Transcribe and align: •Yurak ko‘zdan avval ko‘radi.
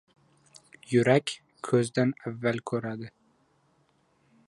•Yurak 0.93 1.35
ko‘zdan 1.69 2.17
avval 2.31 2.61
ko‘radi. 2.73 3.15